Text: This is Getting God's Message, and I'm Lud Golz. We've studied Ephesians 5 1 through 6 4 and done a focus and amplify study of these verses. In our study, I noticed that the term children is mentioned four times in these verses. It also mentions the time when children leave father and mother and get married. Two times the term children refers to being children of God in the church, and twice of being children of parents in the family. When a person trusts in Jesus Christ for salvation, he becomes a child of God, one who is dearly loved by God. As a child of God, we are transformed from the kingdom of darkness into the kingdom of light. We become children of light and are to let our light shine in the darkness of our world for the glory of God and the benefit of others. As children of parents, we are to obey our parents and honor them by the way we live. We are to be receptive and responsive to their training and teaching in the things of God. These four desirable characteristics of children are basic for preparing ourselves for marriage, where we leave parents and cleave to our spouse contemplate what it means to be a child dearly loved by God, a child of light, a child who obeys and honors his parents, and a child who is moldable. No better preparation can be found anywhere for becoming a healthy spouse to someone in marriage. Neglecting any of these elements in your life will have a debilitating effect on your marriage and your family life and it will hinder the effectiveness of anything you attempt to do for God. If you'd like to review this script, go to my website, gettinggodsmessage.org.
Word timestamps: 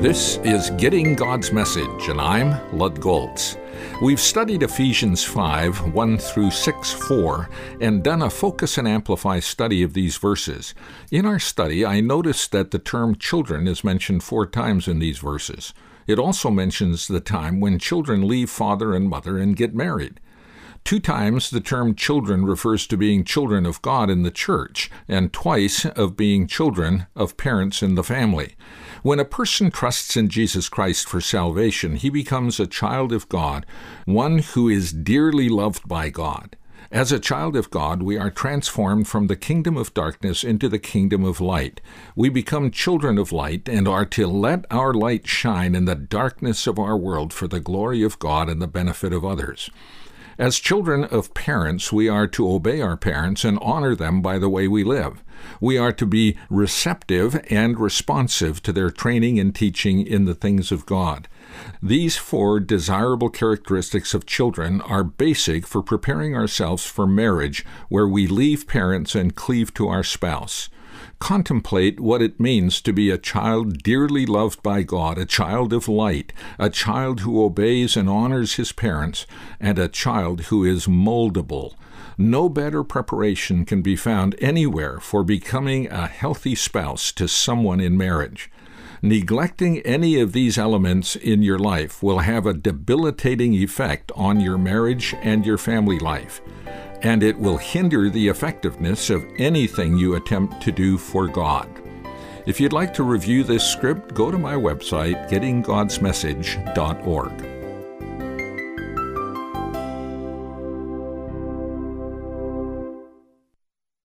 This 0.00 0.38
is 0.38 0.70
Getting 0.78 1.14
God's 1.14 1.52
Message, 1.52 2.08
and 2.08 2.18
I'm 2.18 2.56
Lud 2.74 2.98
Golz. 2.98 3.58
We've 4.00 4.18
studied 4.18 4.62
Ephesians 4.62 5.22
5 5.22 5.92
1 5.92 6.18
through 6.18 6.50
6 6.50 6.92
4 6.92 7.50
and 7.82 8.02
done 8.02 8.22
a 8.22 8.30
focus 8.30 8.78
and 8.78 8.88
amplify 8.88 9.40
study 9.40 9.82
of 9.82 9.92
these 9.92 10.16
verses. 10.16 10.74
In 11.10 11.26
our 11.26 11.38
study, 11.38 11.84
I 11.84 12.00
noticed 12.00 12.52
that 12.52 12.70
the 12.70 12.78
term 12.78 13.14
children 13.14 13.68
is 13.68 13.84
mentioned 13.84 14.22
four 14.22 14.46
times 14.46 14.88
in 14.88 15.00
these 15.00 15.18
verses. 15.18 15.74
It 16.06 16.18
also 16.18 16.48
mentions 16.50 17.06
the 17.06 17.20
time 17.20 17.60
when 17.60 17.78
children 17.78 18.26
leave 18.26 18.48
father 18.48 18.94
and 18.94 19.10
mother 19.10 19.36
and 19.36 19.54
get 19.54 19.74
married. 19.74 20.20
Two 20.88 21.00
times 21.00 21.50
the 21.50 21.60
term 21.60 21.94
children 21.94 22.46
refers 22.46 22.86
to 22.86 22.96
being 22.96 23.22
children 23.22 23.66
of 23.66 23.82
God 23.82 24.08
in 24.08 24.22
the 24.22 24.30
church, 24.30 24.90
and 25.06 25.30
twice 25.34 25.84
of 25.84 26.16
being 26.16 26.46
children 26.46 27.06
of 27.14 27.36
parents 27.36 27.82
in 27.82 27.94
the 27.94 28.02
family. 28.02 28.56
When 29.02 29.20
a 29.20 29.26
person 29.26 29.70
trusts 29.70 30.16
in 30.16 30.30
Jesus 30.30 30.70
Christ 30.70 31.06
for 31.06 31.20
salvation, 31.20 31.96
he 31.96 32.08
becomes 32.08 32.58
a 32.58 32.66
child 32.66 33.12
of 33.12 33.28
God, 33.28 33.66
one 34.06 34.38
who 34.38 34.70
is 34.70 34.90
dearly 34.90 35.50
loved 35.50 35.86
by 35.86 36.08
God. 36.08 36.56
As 36.90 37.12
a 37.12 37.20
child 37.20 37.54
of 37.54 37.68
God, 37.68 38.02
we 38.02 38.16
are 38.16 38.30
transformed 38.30 39.08
from 39.08 39.26
the 39.26 39.36
kingdom 39.36 39.76
of 39.76 39.92
darkness 39.92 40.42
into 40.42 40.70
the 40.70 40.78
kingdom 40.78 41.22
of 41.22 41.38
light. 41.38 41.82
We 42.16 42.30
become 42.30 42.70
children 42.70 43.18
of 43.18 43.30
light 43.30 43.68
and 43.68 43.86
are 43.86 44.06
to 44.06 44.26
let 44.26 44.64
our 44.70 44.94
light 44.94 45.26
shine 45.26 45.74
in 45.74 45.84
the 45.84 45.94
darkness 45.94 46.66
of 46.66 46.78
our 46.78 46.96
world 46.96 47.34
for 47.34 47.46
the 47.46 47.60
glory 47.60 48.02
of 48.02 48.18
God 48.18 48.48
and 48.48 48.62
the 48.62 48.66
benefit 48.66 49.12
of 49.12 49.22
others. 49.22 49.68
As 50.38 50.60
children 50.60 51.02
of 51.02 51.34
parents, 51.34 51.92
we 51.92 52.08
are 52.08 52.28
to 52.28 52.48
obey 52.48 52.80
our 52.80 52.96
parents 52.96 53.44
and 53.44 53.58
honor 53.60 53.96
them 53.96 54.22
by 54.22 54.38
the 54.38 54.48
way 54.48 54.68
we 54.68 54.84
live. 54.84 55.24
We 55.60 55.76
are 55.76 55.90
to 55.94 56.06
be 56.06 56.36
receptive 56.48 57.44
and 57.50 57.76
responsive 57.76 58.62
to 58.62 58.72
their 58.72 58.92
training 58.92 59.40
and 59.40 59.52
teaching 59.52 60.06
in 60.06 60.26
the 60.26 60.36
things 60.36 60.70
of 60.70 60.86
God. 60.86 61.26
These 61.82 62.18
four 62.18 62.60
desirable 62.60 63.30
characteristics 63.30 64.14
of 64.14 64.26
children 64.26 64.80
are 64.82 65.02
basic 65.02 65.66
for 65.66 65.82
preparing 65.82 66.36
ourselves 66.36 66.86
for 66.86 67.08
marriage, 67.08 67.66
where 67.88 68.06
we 68.06 68.28
leave 68.28 68.68
parents 68.68 69.16
and 69.16 69.34
cleave 69.34 69.74
to 69.74 69.88
our 69.88 70.04
spouse 70.04 70.68
contemplate 71.18 72.00
what 72.00 72.22
it 72.22 72.40
means 72.40 72.80
to 72.80 72.92
be 72.92 73.10
a 73.10 73.18
child 73.18 73.82
dearly 73.82 74.26
loved 74.26 74.62
by 74.62 74.82
God, 74.82 75.18
a 75.18 75.26
child 75.26 75.72
of 75.72 75.88
light, 75.88 76.32
a 76.58 76.70
child 76.70 77.20
who 77.20 77.42
obeys 77.42 77.96
and 77.96 78.08
honors 78.08 78.54
his 78.54 78.72
parents, 78.72 79.26
and 79.60 79.78
a 79.78 79.88
child 79.88 80.42
who 80.42 80.64
is 80.64 80.86
moldable. 80.86 81.74
No 82.16 82.48
better 82.48 82.82
preparation 82.82 83.64
can 83.64 83.82
be 83.82 83.94
found 83.94 84.34
anywhere 84.40 84.98
for 84.98 85.22
becoming 85.22 85.86
a 85.88 86.06
healthy 86.06 86.54
spouse 86.54 87.12
to 87.12 87.28
someone 87.28 87.80
in 87.80 87.96
marriage. 87.96 88.50
Neglecting 89.02 89.78
any 89.80 90.18
of 90.18 90.32
these 90.32 90.58
elements 90.58 91.14
in 91.14 91.42
your 91.42 91.58
life 91.58 92.02
will 92.02 92.18
have 92.18 92.46
a 92.46 92.54
debilitating 92.54 93.54
effect 93.54 94.10
on 94.16 94.40
your 94.40 94.58
marriage 94.58 95.14
and 95.22 95.46
your 95.46 95.58
family 95.58 96.00
life 96.00 96.40
and 97.02 97.22
it 97.22 97.38
will 97.38 97.56
hinder 97.56 98.10
the 98.10 98.28
effectiveness 98.28 99.08
of 99.10 99.26
anything 99.38 99.96
you 99.96 100.14
attempt 100.14 100.60
to 100.62 100.72
do 100.72 100.98
for 100.98 101.26
God. 101.26 101.68
If 102.46 102.60
you'd 102.60 102.72
like 102.72 102.94
to 102.94 103.02
review 103.02 103.42
this 103.44 103.64
script, 103.64 104.14
go 104.14 104.30
to 104.30 104.38
my 104.38 104.54
website, 104.54 105.28
gettinggodsmessage.org. 105.28 107.47